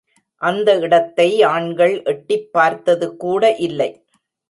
அந்த 0.41 0.69
இடத்தை 0.79 1.27
ஆண்கள் 1.43 1.95
எட்டிப்பார்த்தது 2.03 3.09
கூட 3.15 3.55
இல்லை. 3.57 3.91